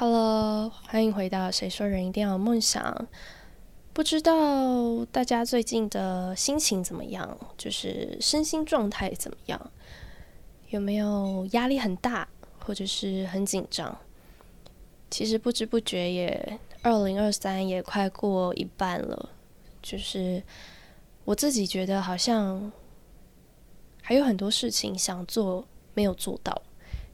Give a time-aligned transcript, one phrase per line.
[0.00, 2.80] Hello，欢迎回到《谁说人一定要有梦想》。
[3.92, 7.36] 不知道大家最近的心情怎么样？
[7.56, 9.72] 就是身心状态怎么样？
[10.68, 12.28] 有没有压力很大，
[12.60, 13.98] 或者是很紧张？
[15.10, 19.30] 其实不知不觉也二零二三也快过一半了，
[19.82, 20.40] 就是
[21.24, 22.70] 我自己觉得好像
[24.00, 26.62] 还有很多事情想做没有做到，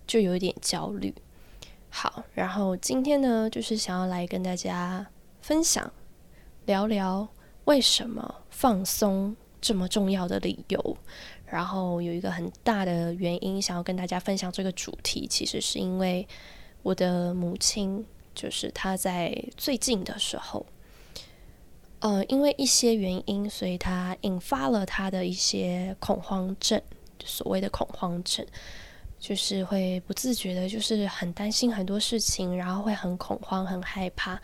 [0.06, 1.14] 就有一点焦虑。
[1.96, 5.06] 好，然后今天呢，就是想要来跟大家
[5.40, 5.92] 分享，
[6.66, 7.28] 聊聊
[7.66, 10.96] 为什么放松这么重要的理由。
[11.46, 16.26] 然后有一个很大的原因，想要跟大家分享这个主题，其实是因为
[16.82, 18.04] 我的母亲，
[18.34, 20.66] 就是她在最近的时候，
[22.00, 26.82] 呃，因为一些原因，所以她引发了她的一些恐慌症，
[27.24, 28.44] 所谓的恐慌症。
[29.26, 34.38] 就是会不自觉的，就是很担心很多事情，然后会很恐慌、很害怕，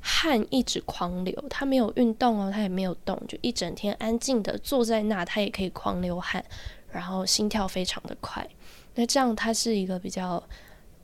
[0.00, 1.44] 汗一直狂流。
[1.50, 6.42] 他没有运动哦，他也没有动，就一整天安静的坐在那，他也可以狂流汗，
[6.90, 8.48] 然后心跳非常的快。
[8.94, 10.42] 那这样，它是一个比较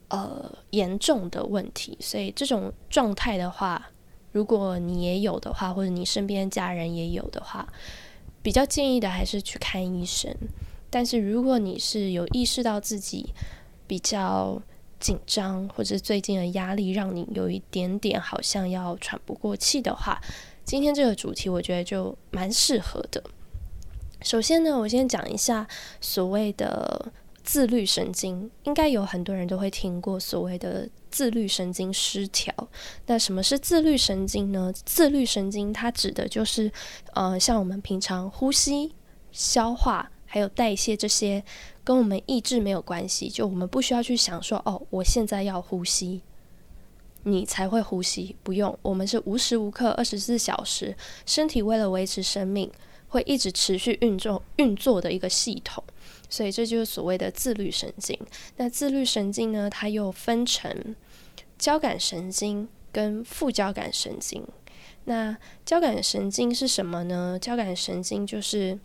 [0.07, 1.95] 呃严重的问题。
[2.01, 3.91] 所以这种状态的话，
[4.31, 7.71] 如果你也有的话，或者你身边家人也有的话，
[8.41, 10.35] 比较建议的还是去看医生。
[10.89, 13.33] 但是如果你是有意识到自己
[13.85, 14.61] 比较
[14.99, 20.19] 紧张，或者最近的压力让你有一点点好像要喘不过气的话，
[20.65, 23.23] 今天这个主题我觉得就蛮适合的。
[24.21, 25.65] 首先呢，我先讲一下
[26.01, 27.11] 所谓的
[27.43, 32.53] 自律神经，应该有很多人都会听过所谓的自律神经失调。
[33.05, 34.73] 那什么是自律神经呢？
[34.73, 36.69] 自律神经它指的就是，
[37.13, 38.93] 呃，像我们平常呼吸、
[39.31, 40.11] 消化。
[40.31, 41.43] 还有代谢这些
[41.83, 46.21] 跟我们意志没有关系，就我们不需要去想说哦，我现在要呼吸，
[47.23, 50.95] 你才会呼吸，不用，我们是无时无刻二十四小时，
[51.25, 52.71] 身体为了维持生命，
[53.07, 55.83] 会一直持续运作运作的一个系统，
[56.29, 58.15] 所以这就是所谓的自律神经。
[58.57, 60.95] 那自律神经呢，它又分成
[61.57, 64.45] 交感神经跟副交感神经。
[65.05, 67.39] 那交感神经是什么呢？
[67.41, 68.77] 交感神经就是。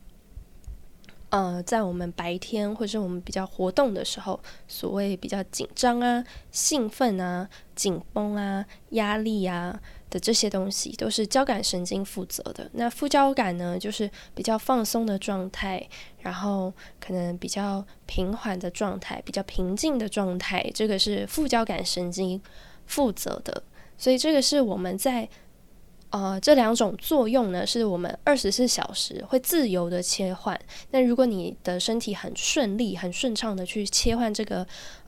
[1.34, 9.76] 呃，在我们白天或者是我们比较活动的时候，所谓比较紧张啊、兴奋啊、紧绷啊、压力啊
[10.08, 12.70] 的这些东西，都是交感神经负责的。
[12.74, 15.84] 那副交感呢，就是比较放松的状态，
[16.20, 22.40] 然后可能比较平缓的状态、比较平静的状态，这个是副交感神经
[22.86, 23.60] 负责的。
[23.98, 25.28] 所以这个是我们在。
[26.14, 30.56] 呃，这两种作用呢，是我们二十四小时会自由的切换。
[30.92, 34.64] 那如果你的身体很顺利、很顺畅的去切换这个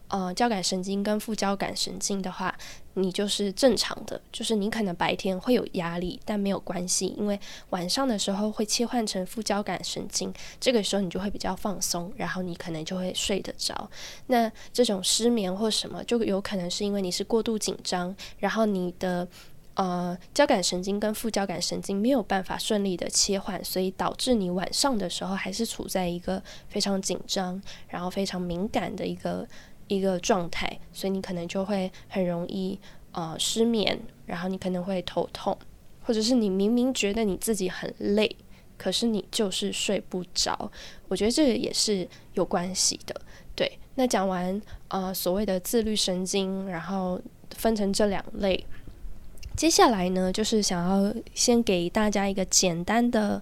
[0.09, 2.53] 呃交感神经跟副交感神经的话，
[2.95, 4.19] 你就是正常的。
[4.33, 13.89] 就是你可能白天会有压力，但没有关系，因为晚上的时候会切换成副交感神经，这个时候你就会比较放松，然后你可能就会睡得着。
[14.25, 19.25] 那这种失眠或什么，就有可能是因为你是过度紧张，然后你的。
[19.77, 29.47] 呃，交感神经跟副交感神经没有办法顺利的切换，所以导致你晚上的时候还是处在一个非常紧张，然后非常敏感的一个
[29.87, 32.79] 一个状态，所以你可能就会很容易
[33.11, 35.55] 呃失眠，然后你可能会头痛，
[36.01, 38.35] 或者是你明明觉得你自己很累，
[38.79, 40.71] 可是你就是睡不着。
[41.07, 43.13] 我觉得这个也是有关系的。
[43.53, 47.21] 对，那讲完呃所谓的自律神经，然后
[47.51, 48.65] 分成这两类。
[49.57, 53.41] 接下来呢，就是想要先给大家一个简单的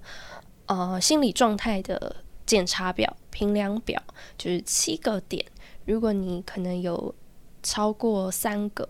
[0.65, 2.15] 呃心理状态的
[2.45, 4.01] 检查表、评量表，
[4.37, 5.45] 就是七个点。
[5.83, 7.13] 如果你可能有
[7.61, 8.87] 超过三个，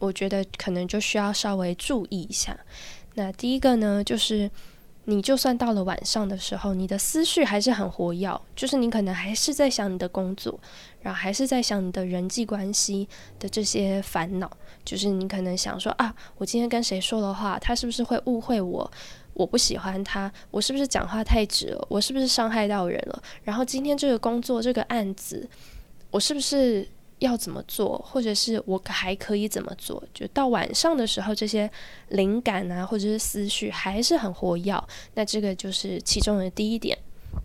[0.00, 2.58] 我觉得可能就需要稍微注意一下。
[3.14, 4.50] 那第一个呢，就是。
[5.06, 10.60] 你就算到了晚上的时候，你的思绪还是很活跃，就是你可能还是在想你的工作，
[11.00, 13.08] 然后还是在想你的人际关系
[13.38, 14.48] 的这些烦恼，
[14.84, 18.90] 就是你可能想说啊，我今天跟谁说了话，他是不是会误会我？
[19.34, 21.86] 我不喜欢他，我是不是讲话太直了？
[21.88, 23.22] 我是不是伤害到人了？
[23.44, 25.48] 然后今天这个工作这个案子，
[26.10, 26.88] 我是不是？
[27.20, 30.02] 要怎么做，或者是我还可以怎么做？
[30.14, 31.70] 就到晚上的时候，这些
[32.08, 34.82] 灵感啊，或者是思绪还是很活跃。
[35.12, 36.96] 那这个就是其中的第一点。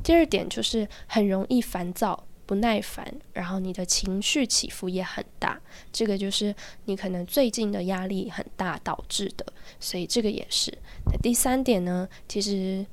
[0.02, 5.59] 第二点就是很容易烦躁、不耐烦，然后你的情绪起伏也很大。
[5.92, 6.53] 这个就是
[6.86, 9.45] 你可能最近的压力很大导致的，
[9.80, 10.71] 所以这个也是。
[11.06, 12.86] 那第三点呢，其实，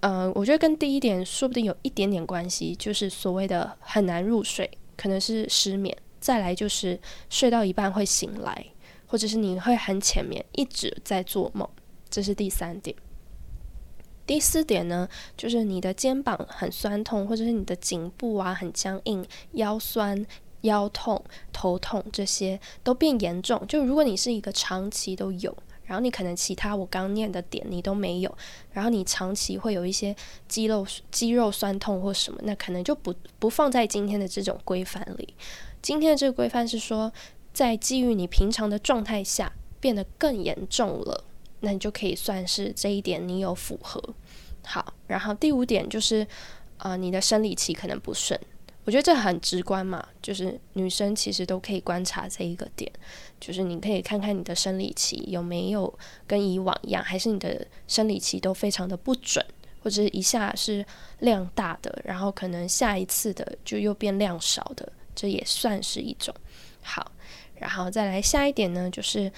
[0.00, 4.70] 呃，我觉得跟第一点说不定有一点点关系，就是所谓的很难入睡。
[4.96, 7.00] 可能是失眠，再来就是
[7.30, 8.66] 睡到一半会醒来，
[9.06, 11.66] 或者是你会很浅眠，一直在做梦，
[12.10, 12.94] 这是第三点。
[14.30, 20.24] 第四点呢，就是你的肩膀很酸痛，或者是你的颈部啊很僵硬，腰酸、
[20.60, 21.20] 腰痛、
[21.52, 23.60] 头痛这些都变严重。
[23.66, 28.32] 就如果你是一个长期都有，然后你可能其他我刚念的点你都没有，
[28.70, 30.14] 然后你长期会有一些
[30.46, 35.34] 肌肉肌肉酸痛或什么，那可能就不不放在今天的这种规范里。
[35.82, 37.12] 今天的这个规范是说，
[37.52, 41.24] 在基于你平常的状态下变得更严重了。
[41.60, 44.02] 那你就可以算是这一点你有符合。
[44.64, 46.26] 好，然后第五点就是，
[46.78, 48.38] 呃，你的生理期可能不顺。
[48.84, 52.90] 我觉得这很直观嘛，就是女生其实都可以观察这一个点，
[53.38, 59.44] 就是你可以看看你的生理期有没有跟以往一样，还是你的生理期都非常的不准，
[59.82, 60.84] 或者一下是
[61.20, 66.34] 量大的，然后可能下一次的就又变量少的，这也算是一种。
[66.82, 67.12] 好，
[67.54, 69.30] 然后再来下一点呢，就是，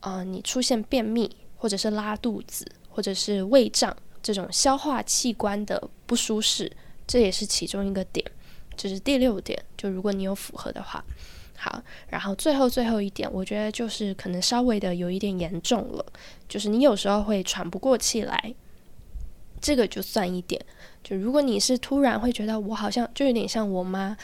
[0.00, 1.36] 呃，你出现便秘。
[1.56, 6.70] 或者是拉肚子，或者是胃胀这种消化器官的不舒适，
[7.06, 8.24] 这也是其中一个点，
[8.76, 9.62] 这是第六点。
[9.76, 11.04] 就如果你有符合的话，
[11.56, 16.04] 好，然后最后最后一点，我觉得就是可能稍微的有一点严重了，
[16.48, 18.54] 就是你有时候会喘不过气来，
[19.60, 20.64] 这个就算一点。
[21.02, 24.16] 就如果你是突然会觉得我好像就有点像我妈，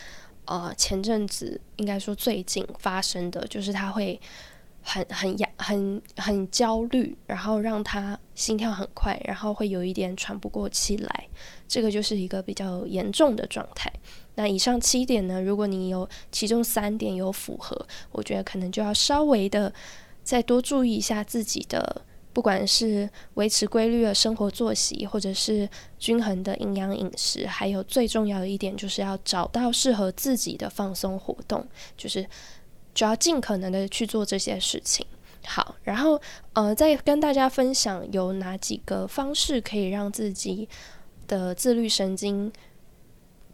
[0.46, 4.20] 呃，前阵子应该说最近发生的就是她会。
[4.82, 11.28] 很很压很很焦虑，然后让他心跳很快，然后会有一点喘不过气来，
[11.68, 13.92] 这个就是一个比较严重的状态。
[14.36, 19.72] 那以上七点呢，如果你有其中三点有符合，我觉得可能就要稍微的
[20.24, 25.68] 再多注意一下自己的，不管是维持规律的生活作息，或者是
[25.98, 31.66] 均衡的营养饮食，还有最重要的一点就是要找到适合自己的放松活动，
[31.96, 32.26] 就是。
[32.94, 35.06] 就要尽可能的去做这些事情。
[35.46, 36.20] 好，然后
[36.52, 40.68] 呃，再跟大家分享有哪几个方式可以让自己
[41.26, 42.52] 的自律神经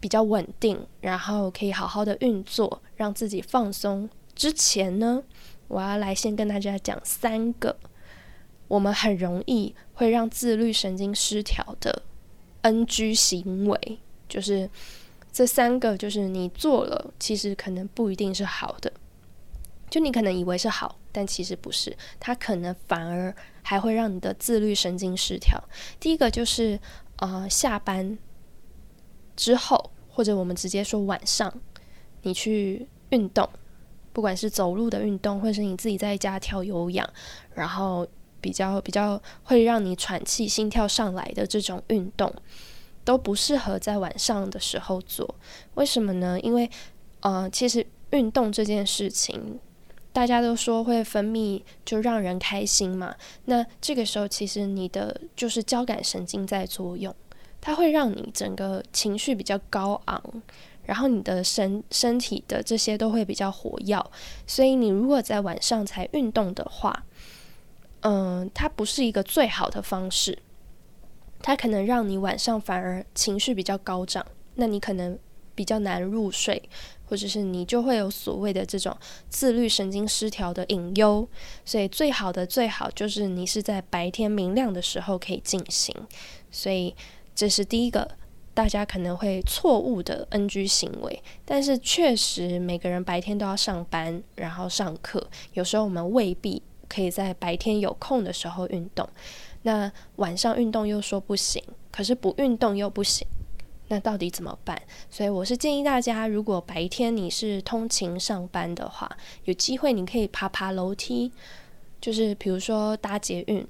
[0.00, 4.10] 比较稳定，然后可以好好的运作，让自己放松。
[4.34, 5.22] 之前呢，
[5.68, 7.76] 我要来先跟大家讲三个
[8.66, 12.02] 我们很容易会让自律神经失调的
[12.62, 13.98] NG 行为，
[14.28, 14.68] 就是
[15.32, 18.92] 这三个，就是你做了，其实可能不一定是好的。
[19.88, 25.62] 就你可能以为是好，但其实不是，它可能反而还会让你的自律神经失调。
[26.00, 26.78] 第一个就是，
[27.18, 28.18] 呃，下班
[29.36, 31.52] 之后，或者我们直接说晚上，
[32.22, 33.48] 你去运动，
[34.12, 37.08] 不管是走路的运动，或者是你自己在家跳有氧，
[37.54, 38.04] 然后
[38.40, 42.34] 比较比较会让你喘气、心跳上来的这种运动，
[43.04, 45.36] 都不适合在晚上的时候做。
[45.74, 46.40] 为什么呢？
[46.40, 46.68] 因为，
[47.20, 49.60] 呃，其实运动这件事情。
[50.16, 53.14] 大家都说会分泌，就让人开心嘛。
[53.44, 57.14] 那这个时候，其实你的就是交感神经在作用，
[57.60, 60.22] 它会让你整个情绪比较高昂，
[60.86, 64.02] 然后你的身身体的这些都会比较活跃。
[64.46, 67.04] 所以你如果在晚上才运动的话，
[68.00, 70.38] 嗯，它不是一个最好的方式，
[71.42, 75.18] 它可能让你晚上反而情绪比较高涨，那你可能
[75.56, 76.62] 比较难入睡。
[77.08, 78.92] 或者是你就会有所谓的这种
[79.28, 81.28] 自律神经失调的隐忧，
[81.64, 85.94] 所以最好的最好就是你是在白天明亮的时候可以进行。
[86.50, 86.92] 所以
[87.32, 88.10] 这是第一个
[88.52, 99.08] 大家可能会错误的 NG 行为，但是确实每个人白天都要上班，然后上课，有时候我们未必可以在白天有空的时候运动，
[99.62, 103.25] 那晚上运动又说不行，可是不运动又不行。
[103.88, 104.81] 那到底怎么办？
[105.09, 109.09] 所以我是建议大家，如果白天你是通勤上班的话，
[109.45, 111.31] 有机会你可以爬爬楼梯，
[112.00, 113.64] 就是比如说搭捷运，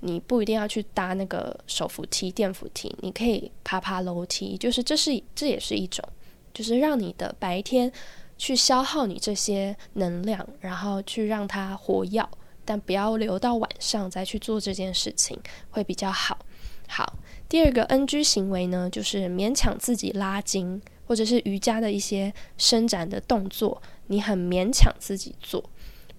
[0.00, 6.04] 你不一定要去搭那个手扶梯、电扶梯，你可以爬爬楼梯，就是这是这也是一种，
[6.52, 7.90] 就是让你的白天
[8.36, 12.22] 去消耗你这些能量，然后去让它活跃，
[12.64, 15.38] 但不要留到晚上再去做这件事情，
[15.70, 16.38] 会比较好。
[16.86, 17.14] 好。
[17.48, 25.62] 第二个 NG 行为呢，就是勉强自己拉筋，或者是瑜伽的一些伸展的动作，你很勉强自己做。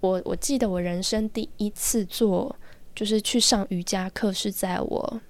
[0.00, 2.56] 我我记得我人生第一次做，
[2.94, 5.20] 就是去上瑜伽课，是在我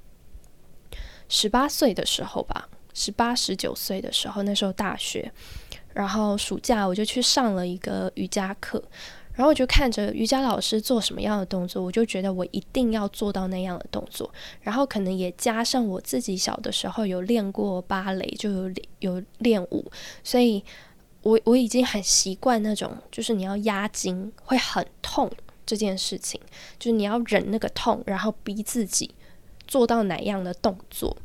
[1.28, 5.32] 十八岁的时候吧，十八十九岁的时候，那时候大学，
[5.94, 8.82] 然后暑假我就去上了一个瑜伽课。
[9.38, 14.28] 然后我就看着瑜伽老师做什么样的动作，我就觉得我一定要做到那样的动作。
[14.62, 19.88] 然后可能也加上我自己小的时候有练过芭蕾，就有有练舞，
[20.24, 20.64] 所以
[21.22, 25.30] 我我已经很习惯那种，就是你要压筋会很痛
[25.64, 26.40] 这件事情，
[26.76, 29.14] 就是你要忍那个痛，然后逼自己
[29.68, 31.16] 做到哪样的动作。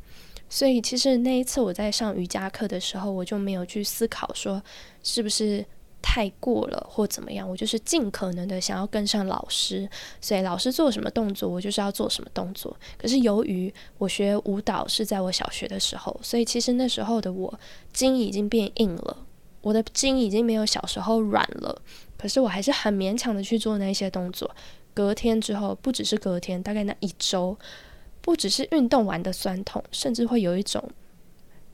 [0.47, 4.61] 所以其实那一次我在上瑜伽课的时候，我就没有去思考说
[5.01, 5.65] 是不是
[6.03, 9.89] 太过了或怎么样，我就是尽可能的想要跟上老师，
[10.21, 12.75] 所以老师做什么动作，我就是要做什么动作。
[12.97, 17.59] 可是由于我学舞蹈是在我小学的时候，所以其实那时候的我
[17.93, 19.17] 筋已经变硬了。
[19.61, 21.81] 我的筋已经没有小时候软了，
[22.17, 24.53] 可是我还是很勉强的去做那些动作。
[24.93, 27.57] 隔天之后，不只是隔天，大概那一周，
[28.19, 30.83] 不只是运动完的酸痛，甚至会有一种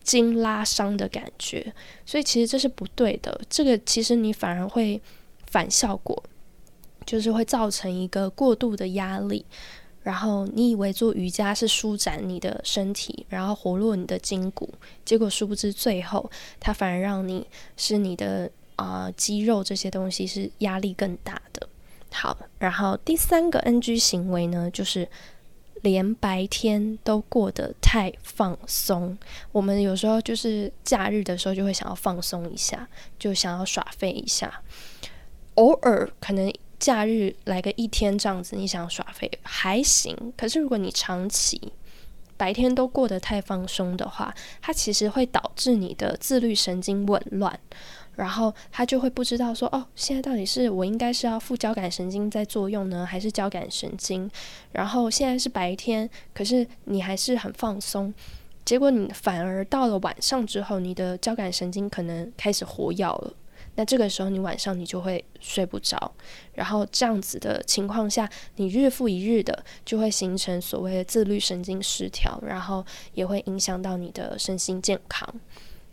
[0.09, 1.71] 筋拉伤的感觉。
[2.03, 4.99] 所以其实这是不对的，这个其实你反而会
[5.45, 6.23] 反效果，
[7.05, 9.45] 就是会造成一个过度的压力。
[10.01, 14.67] 然后你以为做瑜伽是舒展你的身体，然后活络你的筋骨，
[15.05, 17.45] 结果殊不知最后它反而让你
[17.77, 21.67] 是你的啊肌肉这些东西是压力更大的。
[22.11, 25.07] 好，然后第三个 NG 行为呢，就是
[25.81, 29.17] 连白天都过得太放松。
[29.51, 34.61] 我们有时候就是假日的时候就会想要放松一下，就想要耍废一下，
[35.55, 36.53] 偶尔可能。
[36.79, 40.15] 假日来个一天这样子，你想耍废还行。
[40.37, 41.73] 可是如果你长期
[42.37, 47.59] 白天都过得太放松的话，它其实会导致你的自律神经紊乱，
[48.19, 54.29] 然后他就会不知道说哦，现在到底是我应该是要副交感神经在作用呢，还是交感神经？
[54.73, 58.13] 然后现在是白天，可是你还是很放松，
[58.65, 63.33] 结果你反而到了晚上之后，你的交感神经可能开始活跃了。
[63.75, 66.11] 那这个时候，你晚上你就会睡不着，
[66.53, 75.33] 然后这样子的情况下，你日复一日的就会形成所谓的自律神经失调，然后也会影响到你的身心健康。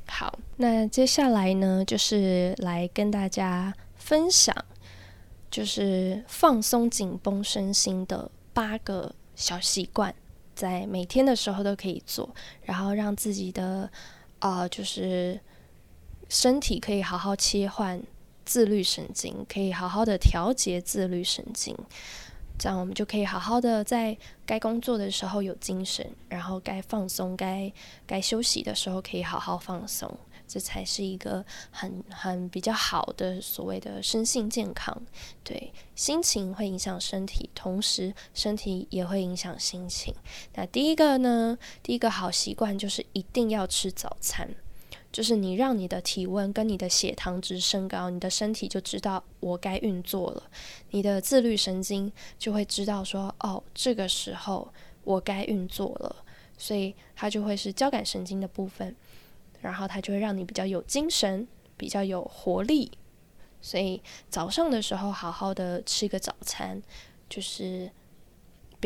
[0.07, 4.55] 好，那接下来呢，就是来跟大家分享，
[5.51, 10.15] 就是放松紧绷身心的八个小习惯，
[10.55, 12.29] 在每天的时候都可以做，
[12.63, 13.91] 然后让自己的
[14.39, 15.41] 啊，就是。
[16.29, 18.03] 身体可以好好切换
[18.45, 21.73] 自律神经，可以好好的调节自律神经，
[22.59, 27.71] 这样我们就可以好好的在该工作的时候有精神，然后该放松、该
[28.07, 30.11] 该休息的时候可以好好放松，
[30.49, 34.97] 这才是一个很很比较好的所谓的身心健康。
[35.45, 40.15] 对，心情会影响身体，同时身体也会影响心情。
[40.55, 44.49] 那第一个呢，第一个好习惯就是一定要吃早餐。
[45.13, 50.43] 就是你让你的体温跟你的血糖值升高，你的身体就知道我该运作了，
[50.91, 54.73] 你的自律神经就会知道说，哦，这个时候
[55.05, 56.17] 我该运作了，
[56.59, 58.95] 所以它就会是交感神经的部分，
[59.61, 62.91] 然后它就会让你比较有精神，比较有活力，
[63.63, 66.83] 所以早上的时候好好的吃个早餐，
[67.29, 67.91] 就是。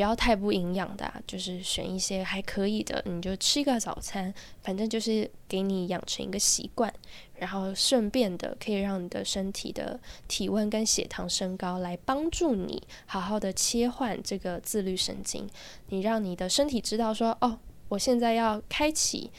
[0.00, 6.90] 不要太不营养的，就是选一些还可以的，你就吃一个早餐，反正就是给你养成一个习惯，
[7.35, 15.47] 然后顺便的可以让你的身体的体温跟血糖升高，来帮助你好好的切换这个自律神经。
[15.90, 17.59] 你让你的身体知道说，哦，
[17.90, 19.30] 我现在要开启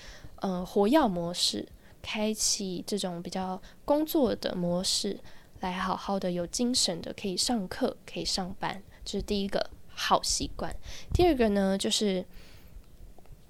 [0.42, 1.68] 嗯活药模式，
[2.04, 5.20] 开启这种比较工作的模式，
[5.62, 9.72] 来好好的有精神的可以上课，可以上班，这是第一个。
[10.02, 10.76] 好习惯。
[11.14, 12.26] 第二个呢，就是，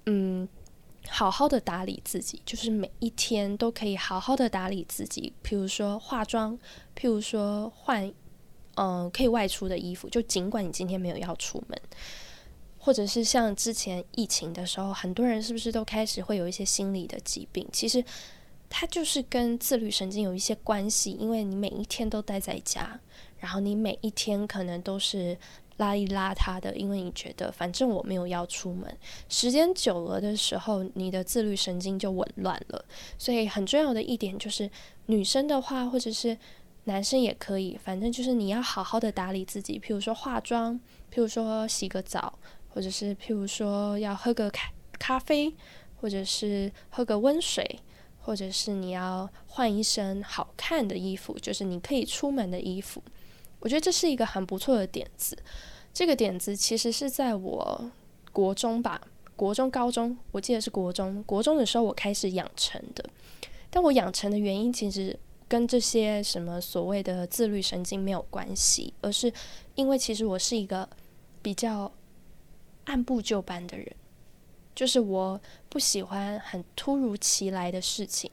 [0.05, 0.45] 嗯，
[1.07, 5.31] 好好的打理自己，就是每一天都可以好好的打理自己。
[5.41, 6.59] 譬如说化妆，
[6.93, 8.11] 譬如说换，
[8.75, 11.81] 嗯，可以外出的衣服，就尽管你今天没有要出门，
[12.77, 17.65] 或者是像之前疫情的时候，很多人是不是都开始会有一些心理的疾病？
[17.71, 18.03] 其实
[18.69, 22.99] 它就是跟自律神经有一些关系，因为你每一天都待在家，
[23.39, 25.37] 然后你每一天可能都是。
[25.77, 28.95] 邋里邋遢的，因为你觉得反正我没有要出门，
[29.29, 32.85] 时间久了的时候，你的自律神经就紊乱了。
[33.17, 34.69] 所以很重要的一点就是，
[35.07, 36.37] 女生的话或者是
[36.83, 40.75] 男生也可以，反正就是你要好好的打理自己，譬如说化妆，
[41.11, 42.37] 譬如说洗个澡，
[42.69, 45.53] 或者是譬如说要喝个咖咖啡，
[45.99, 47.79] 或者是喝个温水，
[48.19, 53.01] 或者是你要换一身好看的衣服，就是你可以出门的衣服。
[53.61, 55.37] 我觉得这是一个很不错的点子。
[55.93, 57.91] 这个点子其实是在我
[58.31, 59.01] 国中吧，
[59.35, 61.23] 国中、高中，我记得是国中。
[61.23, 63.03] 国中的时候我开始养成的，
[63.69, 69.31] 但我养成的原因其实跟这些什么所谓的自律神经没有关系，而是
[69.75, 70.87] 因为其实我是一个
[71.41, 71.91] 比较
[72.85, 73.85] 按部就班的人，
[74.73, 78.31] 就是我不喜欢很突如其来的事情，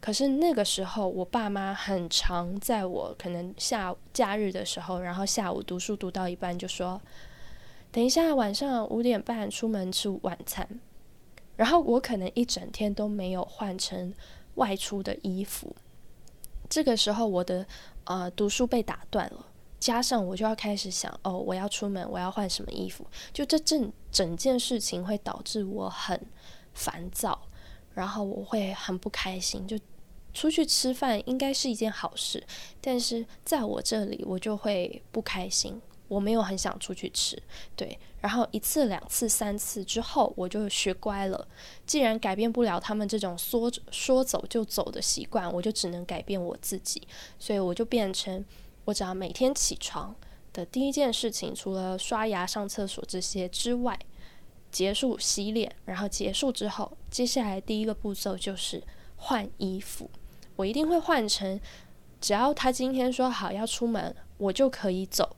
[0.00, 6.98] 可是那个时候，我爸妈很常在我可能下假日的时候，然后下午读书读到一半就说
[7.92, 10.66] ：“等一下，晚上五点半出门吃晚餐。”
[11.54, 14.14] 然后我可能一整天都没有换成
[14.54, 15.76] 外出的衣服。
[16.70, 17.66] 这个时候，我的
[18.04, 19.44] 呃读书被打断了，
[19.78, 23.06] 加上我就要开始想：哦，我要出门，我要换什么衣服？
[23.34, 26.18] 就这整整件事情会导致我很
[26.72, 27.38] 烦躁。
[27.92, 29.76] 然后我会很不开心，就
[30.32, 32.44] 出去吃饭应该是一件好事，
[32.80, 37.40] 但是在我这里我就会不开心，我没有很想出去吃，
[37.76, 37.98] 对。
[38.20, 41.48] 然后一次、两次、三次之后，我就学乖了。
[41.86, 47.06] 既然改变不了他们这种说说走就走的习惯，我就只能改变我自己。
[47.38, 48.44] 所以我就变成，
[48.84, 50.14] 我只要每天起床
[50.52, 53.98] 的第一件事情，除了刷牙、上厕所这些之外。
[54.72, 58.80] 结束洗脸，然后结束之后，接下来第一个步骤就是
[59.16, 60.08] 换衣服。
[60.60, 61.58] 我一定会换成
[62.20, 65.36] 只要他今天说好要出门，我就可以走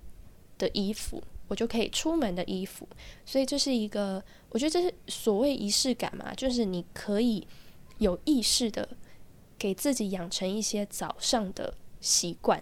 [0.59, 2.89] 的衣服，我就可以出门的衣服。
[3.25, 7.47] 所以这是一个，我觉得这是所谓仪式感嘛，就是你可以
[7.99, 8.89] 有意识的
[9.57, 12.61] 给自己养成一些早上的习惯，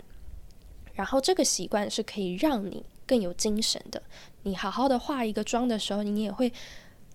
[0.92, 4.02] 然后这个习惯是可以让你更有精神的。
[4.42, 6.52] 你好好的化一个妆的时候，你也会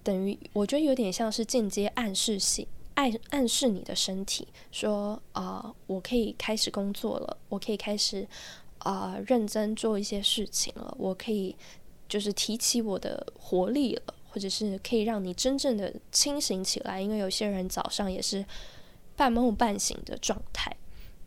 [0.02, 8.28] 等于我觉得有点像是间接暗示性，暗暗示你的身体说啊，我可以开始工作了，我可以开始
[8.80, 11.56] 啊认真做一些事情了，我可以
[12.10, 17.00] 就是提起我的活力了，或者是可以让你真正的清醒起来。
[17.00, 18.46] 因为有些人早上也是
[19.16, 20.76] 半梦半醒的状态，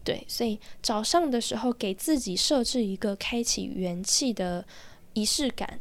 [0.05, 4.67] 对，所以早上的时候给自己设置一个开启元气的
[5.13, 5.81] 仪式感。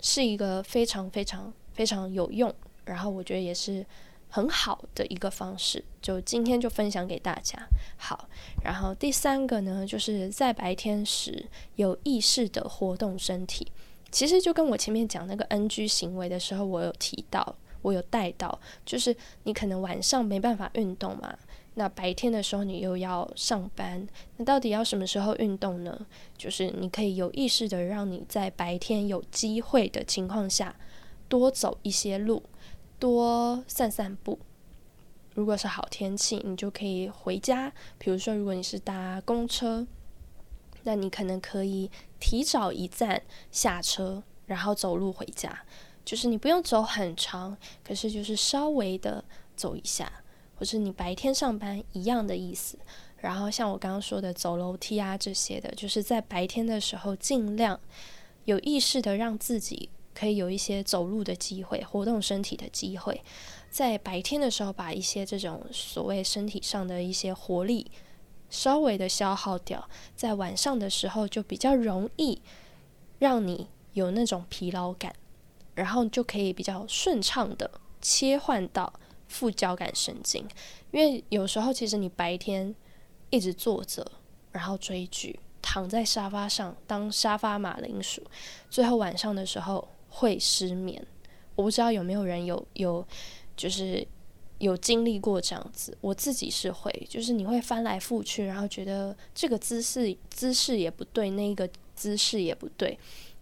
[0.00, 2.54] 是一个非常非常非常有用，
[2.84, 3.84] 然后我觉得也是
[4.28, 7.58] 很好的一个方式，就今天就分享给大家。
[7.96, 8.28] 好，
[8.62, 13.66] 然后第三个呢，就是在白天时有意识的活动身体。
[14.10, 21.36] 其实就跟我前面讲那个 NG 行为的时候，我有提到，我有带到，就是你可能晚上没办法运动嘛。
[21.74, 26.06] 那白天的时候你又要上班，那到底要什么时候运动呢？
[26.36, 30.74] 就是你可以有意识的让你在白天有机会的情况下
[31.28, 32.42] 多走一些路，
[32.98, 34.38] 多散散步。
[35.34, 37.72] 如果是好天气，你就可以回家。
[37.98, 39.86] 比如说，如果你是搭公车，
[40.82, 45.64] 那你可能可以提早一站下车，然后走路回家。
[46.04, 50.10] 就是你不用走很长，可是就是稍微的走一下。
[50.56, 52.76] 或是你白天上班一样的意思，
[53.18, 57.78] 然后像我刚刚说的走楼梯啊这些的，就是在白天的时候尽量
[58.44, 63.22] 有意识的让自己可以有一些走路的机会，活动身体的机会，
[63.70, 67.90] 在白天的时候把一些这种所谓身体上的一些活力
[68.50, 72.42] 稍微的消耗掉，在晚上的时候就比较容易
[73.18, 75.14] 让你有那种疲劳感，
[75.74, 78.92] 然后就可以比较顺畅的切换到。
[79.30, 80.48] 副交感神经，
[80.90, 82.74] 因为有时候其实你白天
[83.28, 84.10] 一直坐着，
[84.52, 88.22] 然后追剧，躺在沙发上当沙发马铃薯，
[88.70, 91.04] 最后晚上的时候会失眠。
[91.54, 93.06] 我不知道有没有人有有
[93.56, 94.06] 就是
[94.58, 102.98] 有经历过这样子，我自己是会，就是你会翻来覆去，然后觉得这个姿势姿势也不对，那个姿势也不对，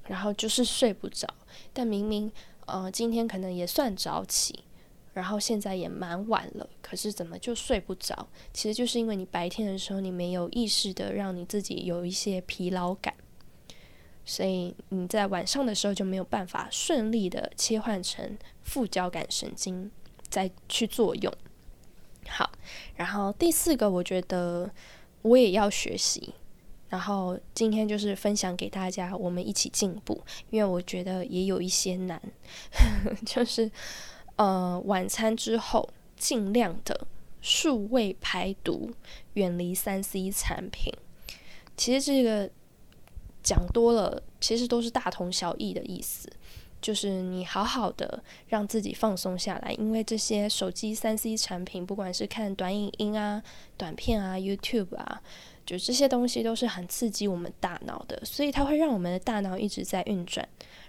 [0.07, 1.27] 然后就是睡不着。
[1.73, 2.31] 但明明
[2.67, 4.61] 呃今天可能也算早起。
[5.13, 8.29] 然后现在也蛮晚了，可是怎么就睡不着？
[8.53, 13.15] 其实就是因为你白天的时候你没有意识的让你自己有一些疲劳感，
[14.27, 19.91] 所以你在晚上的时候就没有办法顺利的切换成副交感神经
[20.29, 21.33] 再去作用。
[22.29, 22.51] 好，
[22.97, 24.71] 然后第四个我觉得
[25.23, 26.35] 我也要学习，
[26.91, 32.21] 然后今天就是分享给大家，我们一起进步，因为我觉得也有一些难，
[33.25, 33.71] 就是。
[34.39, 37.07] 呃，晚餐之后尽量的
[37.41, 38.91] 数位排毒，
[39.33, 40.93] 远离三 C 产品。
[41.75, 42.51] 其实这个
[43.47, 46.29] 讲多了，其实都是大同小异的意思，
[46.83, 53.41] 就是你好好的让自己放松下来，因为这些手机三 C 产品，不管是看短影音啊、
[53.77, 55.23] 短片啊、YouTube 啊，
[55.67, 60.49] 就这些东西都是很刺激我们大脑的，所以它会让我们的大脑一直在运转。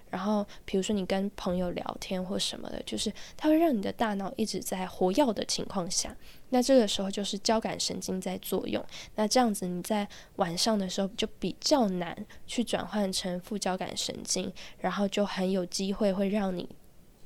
[0.10, 6.16] 然后，比如说你跟朋友聊天或什么的，就是它会让你的大脑一直在活跃的情况下，
[6.50, 8.82] 那这个时候就是交感神经在作用。
[9.16, 16.70] 那这样子你在晚上的时候就比较难去转换成副交感神经，然后就很有机会会让你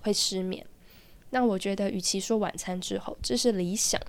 [0.01, 0.65] 会失眠。
[1.29, 4.01] 那我觉得，与其说晚餐之后，这是理想，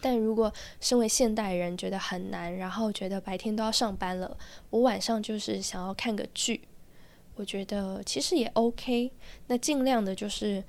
[0.00, 4.36] 但如果身为现代人觉得很难，然后觉得白天都要上班了，
[4.70, 6.60] 我晚上就是想要看个剧，
[7.34, 9.12] 我觉得其实也 OK。
[9.46, 10.62] 那尽量的就是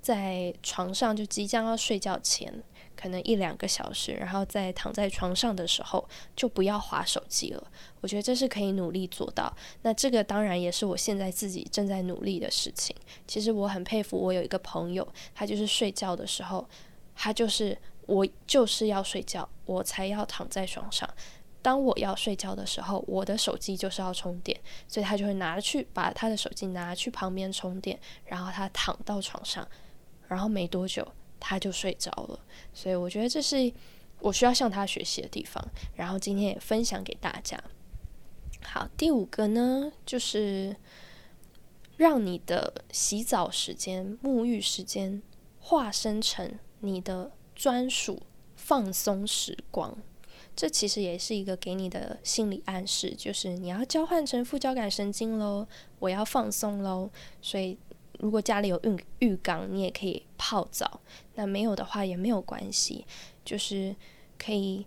[0.00, 2.62] 在床上就即将要睡觉前。
[2.96, 7.62] 可能一两个小时，然后在躺在床上的时候就不要划手机了。
[8.00, 9.52] 我觉得这是可以努力做到。
[9.82, 12.94] 那这个当然也是我现在自己正在努力的事情。
[13.26, 16.66] 其实我很佩服我有一个朋友，他就是睡觉的时候，
[17.16, 21.08] 他就是我就是要睡觉，我才要躺在床上。
[21.62, 29.66] 当我要睡觉的时候，我的手机就是要充电，所以他就会拿去把他的手机拿去旁边充电，然后他躺到床上，
[30.28, 31.06] 然后没多久。
[31.46, 32.40] 他就睡着了，
[32.72, 33.70] 所以我觉得这是
[34.18, 35.62] 我需要向他学习的地方。
[35.94, 37.62] 然后今天也分享给大家。
[38.62, 40.74] 好，第五个呢，就是
[41.98, 45.22] 让你的洗澡时间、沐浴时间
[45.58, 48.22] 化身成你的专属
[48.56, 49.96] 放松时光。
[50.56, 55.66] 这其实也是一个给你的心理暗示，就是你要交换成副交感神经喽，
[55.98, 57.78] 我要放松喽，所以。
[58.20, 61.00] 如果家里有浴浴缸，你也可以泡澡。
[61.34, 63.04] 那没有的话也没有关系，
[63.44, 63.94] 就是
[64.38, 64.86] 可以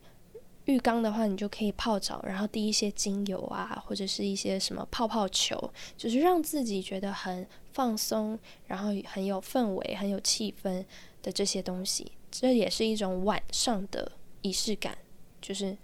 [0.64, 10.84] 浴缸的话，你就可以泡澡，然后滴一些精油啊，或者是一些什么泡泡球，就是让自己觉得很放松，然后很有氛围、很有气氛
[11.22, 12.10] 的这些东西。
[12.40, 14.98] 这也是一种晚上的仪式感。
[15.42, 15.78] 就是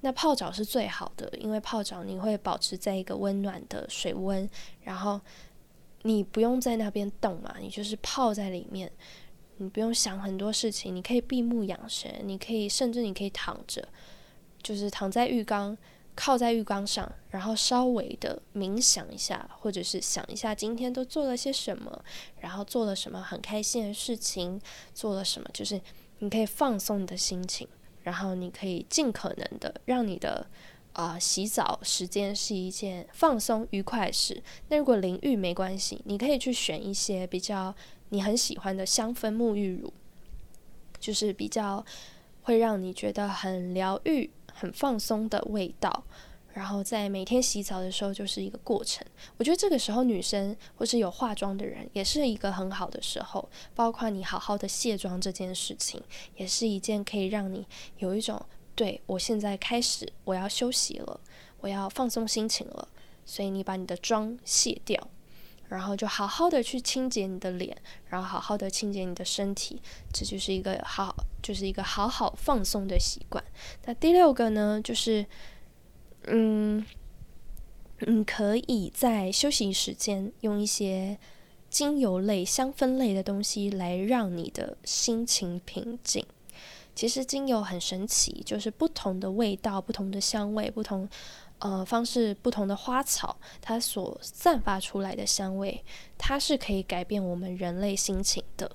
[0.00, 4.48] 那泡澡是最好的，因为泡澡你会保持在一个温暖的水温，
[4.82, 5.20] 然后。
[6.04, 8.90] 你不用在那边动嘛，你就是泡在里面，
[9.58, 13.86] 你不用想很多事情，你可以闭目养神，你可以甚至你可以躺着，
[14.60, 15.78] 就是躺在浴缸，
[16.14, 22.04] 靠在浴缸上，然后稍微的冥想一下，或者是想一下今天都做了些什么，
[22.40, 24.60] 然后做了什么很开心的事情，
[24.94, 25.80] 做了什么，就是
[26.18, 27.66] 你可以放松你的心情，
[28.02, 30.46] 然后你可以尽可能的让你的。
[30.94, 34.42] 啊，洗澡时间是一件放松愉快的事。
[34.68, 37.74] 那如果淋浴没关系，你可以去选一些比较
[38.10, 39.90] 你很喜欢的香氛沐浴乳，
[41.00, 41.82] 就是比较
[42.42, 46.04] 会让你觉得很疗愈、很放松的味道。
[46.54, 49.02] 然后在每天洗澡的时候就是一个过程。
[49.38, 56.02] 我觉得这个时候女生或是有化妆的人也是一个很好的时候，包括你好好的卸妆这件事情，
[56.36, 57.66] 也是一件可以让你
[57.98, 58.40] 有一种。
[58.74, 61.20] 对我现在开始，我要休息了，
[61.60, 62.88] 我要放松心情了，
[63.24, 65.08] 所以你把你的妆卸掉，
[65.72, 67.76] 然后就好好的去清洁你的脸，
[68.08, 69.80] 然后好好的清洁你的身体，
[70.12, 73.42] 这就是一个好，就是一个好好放松的习惯。
[73.86, 75.24] 那第六个呢，就是，
[76.24, 76.84] 嗯，
[78.00, 81.18] 你可以在休息时间用一些
[81.70, 86.24] 精油类、香氛类的东西来让你的心情平静。
[86.94, 91.08] 其实精油很神奇，就是不同的味道、不同的香味、不同
[91.62, 95.84] 呃方式、不同的花草，它所散发出来的香味，
[96.18, 98.70] 它是可以改变我们人类心情的。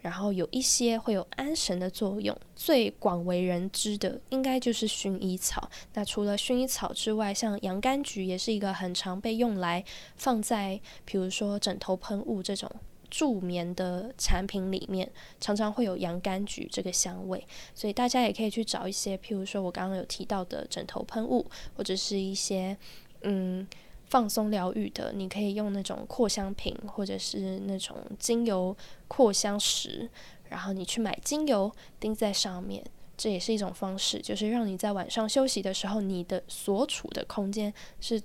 [0.00, 5.68] 然后有一些会有安神的作用，最广为人知的应该就是薰衣草。
[5.92, 9.84] 那除了薰衣草之外，像洋甘菊也是一个很常被用来
[10.16, 12.70] 放在，比如说枕头喷雾这种。
[13.10, 17.44] 助眠的产品里面常常会有洋甘菊这个香味，
[17.74, 21.44] 所以大家也可以去找一些，譬如说我刚刚有提到的枕头喷雾，
[21.76, 22.76] 或者是一些
[23.22, 23.66] 嗯
[24.06, 28.76] 放松疗愈的，你可以用那种扩香瓶，或者是那种精油
[29.08, 30.08] 扩香石，
[30.48, 32.84] 然后你去买精油钉在上面，
[33.16, 38.22] 这也是一种方式，就是让你在晚上休息的时候，你的所处的空间是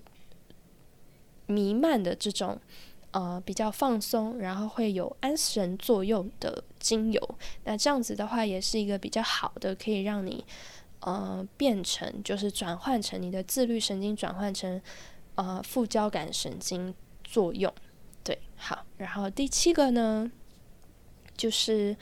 [1.47, 2.59] 弥漫的这种。
[3.15, 10.43] 呃，比较放松，然后会有安神作用的精油，那这样子的话，也是一个比较好的，可以让你
[10.99, 14.81] 呃变成，就是转换成你的自律神经转换成
[15.35, 17.73] 呃副交感神经作用。
[18.21, 20.29] 对，好，然后第七个呢，
[21.37, 21.95] 就是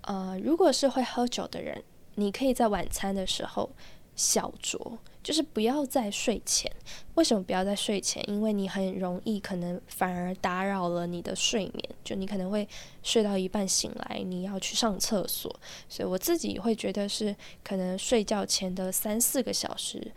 [0.00, 1.80] 呃，如果是会喝酒的人，
[2.16, 3.70] 你可以在晚餐的时候
[4.16, 4.98] 小酌。
[5.22, 6.70] 就是不要在睡前，
[7.16, 8.22] 为什么不要在睡前？
[8.30, 12.68] 因为你很容易可能反而打扰了你的睡眠，就你可能会
[13.02, 15.52] 睡到一半醒来，你要去上厕所。
[15.88, 20.12] 所以我自己会觉得是可能睡觉前的三四个小时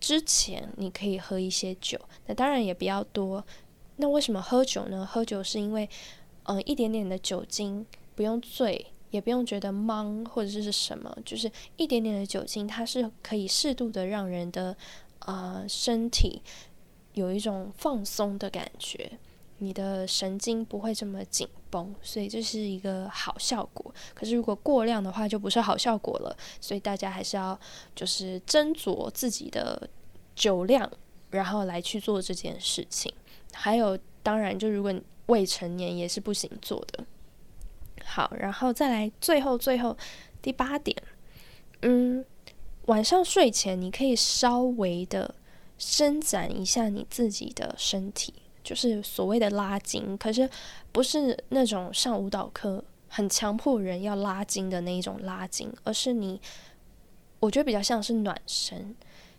[0.00, 2.00] 之前，你可以喝一些酒。
[2.24, 3.44] 那当然也比较多。
[3.96, 5.04] 那为什么喝酒呢？
[5.04, 5.86] 喝酒是因为，
[6.44, 8.86] 嗯，一点点的酒精不用醉。
[9.10, 14.76] 也不用觉得懵或者是什么，就是一点点的酒精，它是可以适度的让人的
[15.20, 16.42] 呃身体
[17.14, 19.18] 有一种放松的感觉。
[19.60, 23.92] 你的神经不会这么紧绷，所以这是一个好效果。
[24.14, 26.36] 可是如果过量的话，就不是好效果了。
[26.60, 27.58] 所以大家还是要
[27.92, 29.90] 就是斟酌自己的
[30.36, 30.88] 酒量，
[31.30, 33.12] 然后来去做这件事情。
[33.52, 34.94] 还有，当然就如果
[35.26, 37.04] 未成年也是不行做的。
[38.08, 39.96] 好，然后再来最后最后
[40.40, 40.96] 第八点，
[41.82, 42.24] 嗯，
[42.86, 45.34] 晚上睡前你可以稍微的
[45.76, 48.34] 伸展一下你自己的身体。
[48.64, 50.46] 就是所谓的拉筋，可是
[50.92, 56.38] 不是那种上舞蹈课很强迫人要拉筋的那一种拉筋，而是你，
[57.40, 58.94] 我觉得比较像是暖身。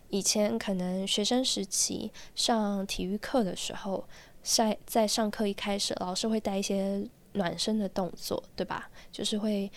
[0.08, 4.04] 以前可能学生时期上体育课的时候，
[4.42, 8.90] 在在上课一开始，老师会带一些暖身的动作，对吧？
[9.12, 9.70] 就是会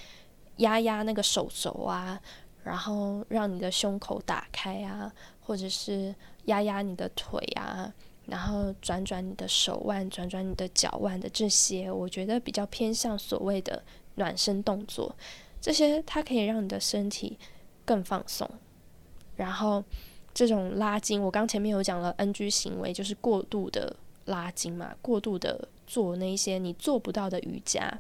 [0.58, 2.20] 压压那个手肘啊，
[2.64, 5.12] 然后让你的胸口打开啊，
[5.42, 6.14] 或者是
[6.46, 7.94] 压压你的腿啊。
[8.26, 13.84] 然后转转你的手腕，转转你的脚腕的这些，我觉得比较偏向所谓的
[14.16, 15.14] 暖身动作。
[15.60, 17.38] 这些它可以让你的身体
[17.84, 18.50] 更放松。
[19.36, 19.84] 然后
[20.34, 23.94] 这种拉筋，我刚前面有讲了，NG 行为就是过度的
[24.26, 28.00] 拉筋嘛，过度的做那些你做不到的瑜伽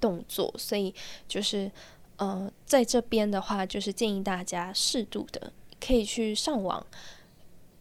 [0.00, 0.54] 动作。
[0.58, 0.94] 所以
[1.26, 1.70] 就是
[2.16, 6.86] 呃，在这边的话，就是建议大家适度的可以去上网。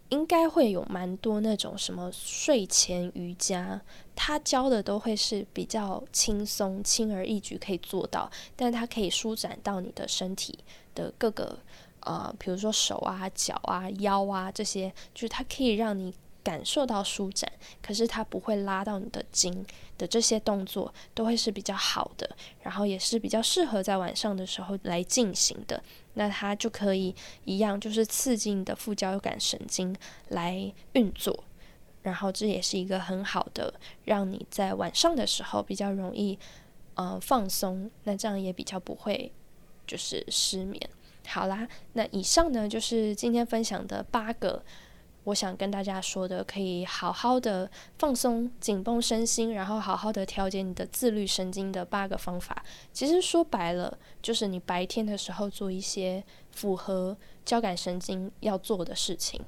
[0.09, 3.81] 应该会有蛮多那种什么睡前瑜伽，
[4.15, 10.57] 他教的都会是比较轻松、轻而易举可以做到，但它可以舒展到你的身体
[10.95, 11.59] 的各个
[11.99, 16.13] 呃，比如说手啊、脚啊、腰啊这些，就是它可以让你。
[16.47, 19.65] 感受到舒展，可是它不会拉到你的筋
[19.97, 25.83] 的这些动作都会是比较好的，然后也是比较适合在晚上的时候来进行的。
[26.13, 29.93] 那它就可以一样，就是刺激你的副交感神经
[30.29, 31.43] 来运作，
[32.03, 33.73] 然后这也是一个很好的，
[34.05, 36.39] 让你在晚上的时候比较容易
[36.93, 39.33] 呃放松，那这样也比较不会
[39.85, 40.81] 就是失眠。
[41.27, 44.63] 好啦，那以上呢就是今天分享的八个。
[45.27, 52.63] 我想跟大家说的，可以好好的放松紧绷身心，然后好好的调节你的自律神经的八个方法。
[52.93, 59.41] 其实说白了，就是你白天的时候做一些符合交感神经要做的事情，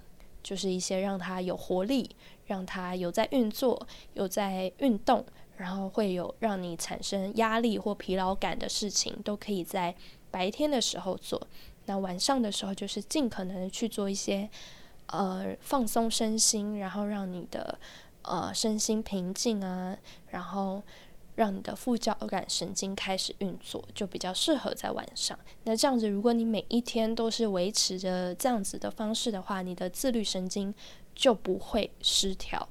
[0.43, 2.09] 就是一些让它有活力、
[2.47, 5.23] 让它有在运作、有在运动，
[5.55, 9.95] 然后会有让你产生压力或疲劳感的事情，都可以在
[10.29, 11.47] 白天的时候做。
[11.85, 14.49] 那晚上的时候，就是尽可能去做一些。
[15.11, 17.79] 呃，放松身心，然后让你的
[18.21, 20.83] 呃身心平静啊，然后
[21.33, 25.37] 让你的副交感神经开始运作，就比较适合在晚上。
[25.63, 30.71] 那这样子，如果你每一天都是维持着这样子的方式的话，你的自律神经
[31.15, 32.69] 就不会失调。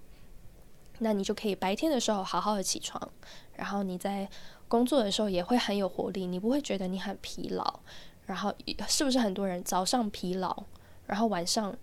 [1.01, 3.11] 那你就可以白天的时候好好的起床，
[3.55, 4.29] 然后你在
[4.69, 7.81] 工作的时候也会很有活力，你不会觉得你很疲劳。
[8.27, 8.55] 然后
[8.87, 10.65] 是不是很多人早上疲劳，
[11.07, 11.77] 然后晚上？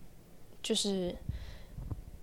[0.66, 1.16] 就是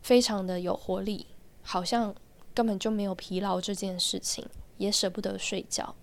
[0.03, 1.25] 非常的有活力，
[1.63, 2.13] 好像
[2.53, 4.45] 根本就没有疲劳这件事情，
[4.79, 5.95] 也舍不得睡觉，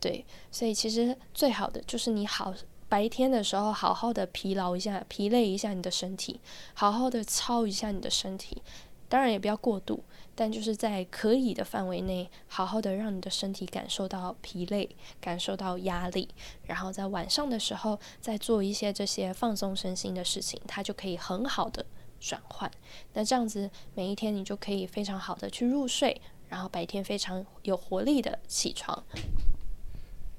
[0.00, 2.54] 对，所以其实最好的就是你好
[2.88, 6.40] 白天的时候好好的疲劳一下，疲累一下你的身体，
[6.72, 8.62] 好好的操一下你的身体，
[9.08, 10.02] 当然也不要过度，
[10.34, 14.88] 但就是在可以的范围内，好好的让你的身体感受到疲累，
[15.20, 16.28] 感受到压力，
[16.64, 21.86] 然后在晚上的时候再做一些这些放松身心的事情，它就可以很好的
[22.18, 22.70] 转换。
[23.12, 29.04] 那这样子每一天你就可以非常好的去入睡，然后白天非常有活力的起床。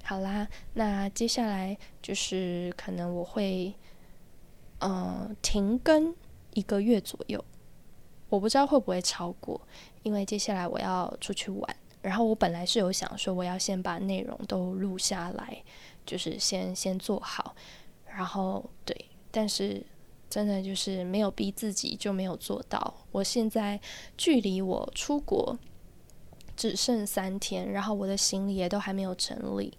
[0.03, 3.73] 好啦，那接下来就是可能我会，
[4.79, 6.15] 嗯，停更
[6.53, 7.43] 一个月左右，
[8.29, 9.59] 我不知道会不会超过，
[10.03, 11.75] 因为接下来我要出去玩。
[12.01, 15.63] 然后我本来是有想说，我要先把内容都录下来，
[16.05, 17.55] 就是先先做好。
[18.05, 18.95] 然后对，
[19.31, 19.85] 但是
[20.29, 22.93] 真的就是没有逼自己，就没有做到。
[23.11, 23.79] 我现在
[24.17, 25.57] 距离我出国。
[26.55, 29.77] 只剩三天，然后我的行李也都还没有整理，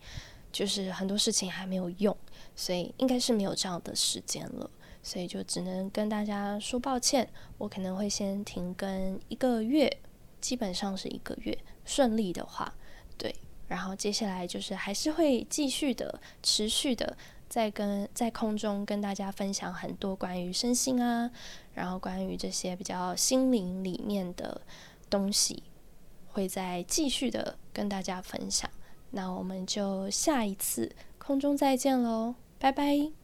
[0.52, 2.16] 就是很多事情还没有用，
[2.54, 4.70] 所以应该是没有这样的时间了，
[5.08, 9.90] 所以就只能跟大家说抱歉，我可能会先停更一个月，
[10.38, 12.70] 基本上是一个月，顺利的话，
[13.16, 13.34] 对，
[13.68, 17.16] 然后接下来就是还是会继续的、持续的
[17.48, 21.30] 在跟在空中跟大家分享很多关于身心啊，
[21.72, 24.60] 然后关于这些比较心灵里面的
[25.08, 25.62] 东西。
[26.30, 28.70] 会再继续的跟大家分享，
[29.10, 33.17] 那我们就下一次空中再见喽，拜拜。